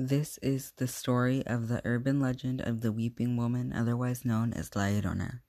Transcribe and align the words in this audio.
This 0.00 0.38
is 0.38 0.70
the 0.76 0.86
story 0.86 1.44
of 1.44 1.66
the 1.66 1.82
urban 1.84 2.20
legend 2.20 2.60
of 2.60 2.82
the 2.82 2.92
Weeping 2.92 3.36
Woman, 3.36 3.72
otherwise 3.72 4.24
known 4.24 4.52
as 4.52 4.76
La 4.76 4.84
Llorona. 4.84 5.40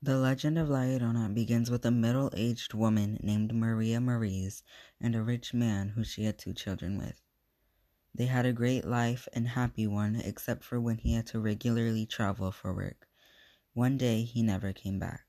The 0.00 0.16
legend 0.16 0.56
of 0.56 0.70
La 0.70 0.84
Llorona 0.84 1.34
begins 1.34 1.70
with 1.70 1.84
a 1.84 1.90
middle 1.90 2.30
aged 2.32 2.72
woman 2.72 3.20
named 3.22 3.52
Maria 3.52 4.00
Maries 4.00 4.62
and 4.98 5.14
a 5.14 5.22
rich 5.22 5.52
man 5.52 5.90
who 5.90 6.02
she 6.02 6.24
had 6.24 6.38
two 6.38 6.54
children 6.54 6.96
with. 6.96 7.20
They 8.14 8.24
had 8.24 8.46
a 8.46 8.54
great 8.54 8.86
life 8.86 9.28
and 9.34 9.48
happy 9.48 9.86
one, 9.86 10.16
except 10.16 10.64
for 10.64 10.80
when 10.80 10.96
he 10.96 11.12
had 11.12 11.26
to 11.26 11.40
regularly 11.40 12.06
travel 12.06 12.52
for 12.52 12.74
work. 12.74 13.06
One 13.74 13.98
day 13.98 14.22
he 14.22 14.42
never 14.42 14.72
came 14.72 14.98
back. 14.98 15.26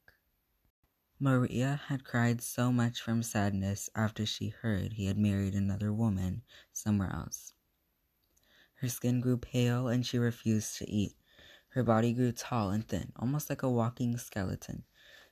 Maria 1.24 1.80
had 1.86 2.04
cried 2.04 2.42
so 2.42 2.72
much 2.72 3.00
from 3.00 3.22
sadness 3.22 3.92
after 3.94 4.26
she 4.26 4.48
heard 4.48 4.94
he 4.94 5.06
had 5.06 5.20
married 5.20 5.54
another 5.54 5.94
woman 5.94 6.42
somewhere 6.74 7.14
else. 7.14 7.54
Her 8.78 8.90
skin 8.90 9.22
grew 9.22 9.38
pale 9.38 9.88
and 9.88 10.04
she 10.04 10.18
refused 10.18 10.80
to 10.80 10.90
eat. 10.90 11.14
Her 11.70 11.84
body 11.84 12.12
grew 12.14 12.32
tall 12.32 12.72
and 12.72 12.88
thin, 12.88 13.12
almost 13.18 13.52
like 13.52 13.62
a 13.62 13.70
walking 13.70 14.18
skeleton. 14.18 14.84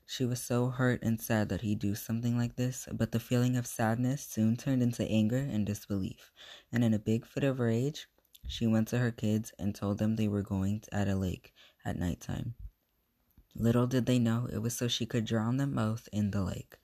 She 0.06 0.26
was 0.26 0.40
so 0.40 0.70
hurt 0.70 1.02
and 1.02 1.20
sad 1.20 1.50
that 1.50 1.62
he'd 1.62 1.80
do 1.80 1.96
something 1.96 2.38
like 2.38 2.56
this, 2.56 2.88
but 2.92 3.12
the 3.12 3.20
feeling 3.20 3.58
of 3.58 3.66
sadness 3.66 4.24
soon 4.24 4.58
turned 4.58 4.84
into 4.84 5.10
anger 5.10 5.40
and 5.40 5.66
disbelief, 5.66 6.32
and 6.72 6.84
in 6.84 6.94
a 6.94 7.00
big 7.00 7.26
fit 7.26 7.44
of 7.44 7.60
rage, 7.60 8.08
she 8.46 8.68
went 8.68 8.90
to 8.90 9.00
her 9.00 9.12
kids 9.12 9.54
and 9.58 9.74
told 9.74 9.98
them 9.98 10.18
they 10.18 10.28
were 10.28 10.44
going 10.44 10.84
at 10.92 11.08
a 11.08 11.16
lake 11.16 11.52
at 11.84 11.98
night 11.98 12.22
time. 12.22 12.54
Little 13.56 13.88
did 13.88 14.06
they 14.06 14.20
know 14.20 14.48
it 14.52 14.60
was 14.60 14.76
so 14.76 14.88
she 14.88 15.06
could 15.06 15.26
drown 15.26 15.58
them 15.58 15.76
both 15.76 16.08
in 16.14 16.32
the 16.32 16.44
lake. 16.44 16.78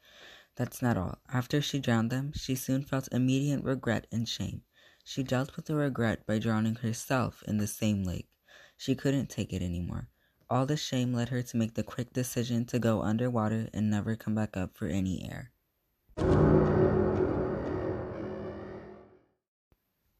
That's 0.55 0.81
not 0.81 0.97
all. 0.97 1.19
After 1.31 1.61
she 1.61 1.79
drowned 1.79 2.09
them, 2.09 2.31
she 2.33 2.55
soon 2.55 2.83
felt 2.83 3.07
immediate 3.11 3.63
regret 3.63 4.07
and 4.11 4.27
shame. 4.27 4.63
She 5.03 5.23
dealt 5.23 5.55
with 5.55 5.65
the 5.65 5.75
regret 5.75 6.25
by 6.25 6.39
drowning 6.39 6.75
herself 6.75 7.43
in 7.47 7.57
the 7.57 7.67
same 7.67 8.03
lake. 8.03 8.29
She 8.77 8.95
couldn't 8.95 9.29
take 9.29 9.53
it 9.53 9.61
anymore. 9.61 10.09
All 10.49 10.65
the 10.65 10.77
shame 10.77 11.13
led 11.13 11.29
her 11.29 11.41
to 11.43 11.57
make 11.57 11.75
the 11.75 11.83
quick 11.83 12.13
decision 12.13 12.65
to 12.65 12.79
go 12.79 13.01
underwater 13.01 13.69
and 13.73 13.89
never 13.89 14.15
come 14.15 14.35
back 14.35 14.57
up 14.57 14.75
for 14.75 14.87
any 14.87 15.29
air. 15.29 15.51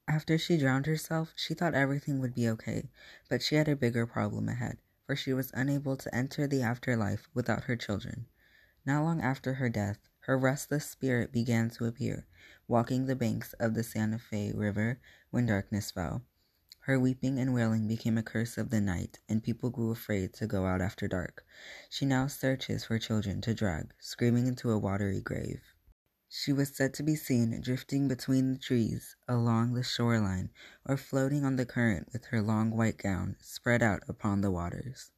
After 0.07 0.37
she 0.37 0.57
drowned 0.57 0.85
herself, 0.85 1.33
she 1.35 1.53
thought 1.53 1.73
everything 1.73 2.19
would 2.19 2.35
be 2.35 2.47
okay, 2.49 2.89
but 3.29 3.41
she 3.41 3.55
had 3.55 3.67
a 3.67 3.75
bigger 3.75 4.05
problem 4.05 4.47
ahead 4.47 4.77
for 5.05 5.15
she 5.15 5.33
was 5.33 5.51
unable 5.53 5.95
to 5.95 6.13
enter 6.13 6.47
the 6.47 6.61
afterlife 6.61 7.29
without 7.33 7.65
her 7.65 7.75
children. 7.75 8.25
Not 8.85 9.03
long 9.03 9.21
after 9.21 9.55
her 9.55 9.69
death, 9.69 9.99
her 10.21 10.37
restless 10.37 10.89
spirit 10.89 11.31
began 11.31 11.69
to 11.71 11.85
appear, 11.85 12.25
walking 12.67 13.05
the 13.05 13.15
banks 13.15 13.53
of 13.53 13.75
the 13.75 13.83
Santa 13.83 14.17
Fe 14.17 14.51
River 14.53 14.99
when 15.29 15.45
darkness 15.45 15.91
fell. 15.91 16.23
Her 16.79 16.99
weeping 16.99 17.39
and 17.39 17.53
wailing 17.53 17.87
became 17.87 18.17
a 18.17 18.23
curse 18.23 18.57
of 18.57 18.69
the 18.69 18.81
night, 18.81 19.19
and 19.29 19.43
people 19.43 19.71
grew 19.71 19.91
afraid 19.91 20.33
to 20.33 20.47
go 20.47 20.65
out 20.65 20.81
after 20.81 21.07
dark. 21.07 21.43
She 21.89 22.05
now 22.05 22.27
searches 22.27 22.85
for 22.85 22.99
children 22.99 23.41
to 23.41 23.53
drag, 23.53 23.93
screaming 23.99 24.47
into 24.47 24.71
a 24.71 24.77
watery 24.79 25.21
grave. 25.21 25.74
She 26.37 26.51
was 26.51 26.75
said 26.75 26.93
to 26.95 27.01
be 27.03 27.15
seen 27.15 27.61
drifting 27.61 28.09
between 28.09 28.51
the 28.51 28.59
trees 28.59 29.15
along 29.25 29.73
the 29.73 29.83
shoreline 29.83 30.49
or 30.83 30.97
floating 30.97 31.45
on 31.45 31.55
the 31.55 31.65
current 31.65 32.09
with 32.11 32.25
her 32.25 32.41
long 32.41 32.71
white 32.71 32.97
gown 32.97 33.37
spread 33.39 33.81
out 33.81 34.03
upon 34.09 34.41
the 34.41 34.51
waters. 34.51 35.11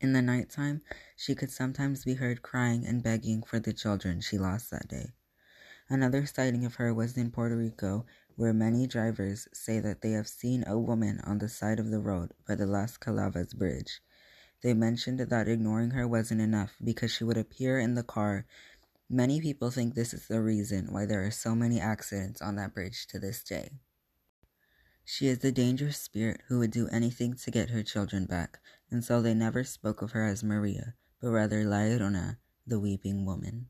In 0.00 0.12
the 0.12 0.20
night 0.20 0.50
time, 0.50 0.82
she 1.14 1.36
could 1.36 1.52
sometimes 1.52 2.04
be 2.04 2.14
heard 2.14 2.42
crying 2.42 2.84
and 2.84 3.04
begging 3.04 3.44
for 3.44 3.60
the 3.60 3.72
children 3.72 4.20
she 4.20 4.36
lost 4.36 4.68
that 4.72 4.88
day. 4.88 5.12
Another 5.88 6.26
sighting 6.26 6.64
of 6.64 6.74
her 6.74 6.92
was 6.92 7.16
in 7.16 7.30
Puerto 7.30 7.56
Rico, 7.56 8.04
where 8.34 8.52
many 8.52 8.88
drivers 8.88 9.46
say 9.52 9.78
that 9.78 10.02
they 10.02 10.10
have 10.10 10.26
seen 10.26 10.64
a 10.66 10.76
woman 10.76 11.20
on 11.20 11.38
the 11.38 11.48
side 11.48 11.78
of 11.78 11.90
the 11.90 12.00
road 12.00 12.32
by 12.48 12.56
the 12.56 12.66
Las 12.66 12.96
Calavas 12.98 13.54
Bridge. 13.54 14.02
They 14.60 14.74
mentioned 14.74 15.20
that 15.20 15.46
ignoring 15.46 15.90
her 15.90 16.08
wasn't 16.08 16.40
enough 16.40 16.74
because 16.82 17.12
she 17.12 17.22
would 17.22 17.36
appear 17.36 17.78
in 17.78 17.94
the 17.94 18.02
car 18.02 18.46
Many 19.10 19.40
people 19.40 19.70
think 19.70 19.94
this 19.94 20.14
is 20.14 20.26
the 20.28 20.40
reason 20.40 20.92
why 20.92 21.04
there 21.04 21.24
are 21.24 21.30
so 21.30 21.54
many 21.54 21.78
accidents 21.78 22.40
on 22.40 22.56
that 22.56 22.74
bridge 22.74 23.06
to 23.08 23.18
this 23.18 23.44
day. 23.44 23.80
She 25.04 25.26
is 25.26 25.44
a 25.44 25.52
dangerous 25.52 25.98
spirit 25.98 26.40
who 26.48 26.58
would 26.60 26.70
do 26.70 26.88
anything 26.88 27.34
to 27.34 27.50
get 27.50 27.68
her 27.68 27.82
children 27.82 28.24
back, 28.24 28.60
and 28.90 29.04
so 29.04 29.20
they 29.20 29.34
never 29.34 29.62
spoke 29.62 30.00
of 30.00 30.12
her 30.12 30.24
as 30.24 30.42
Maria, 30.42 30.94
but 31.20 31.28
rather 31.28 31.64
La 31.64 31.80
Llorona, 31.80 32.38
the 32.66 32.80
weeping 32.80 33.26
woman. 33.26 33.68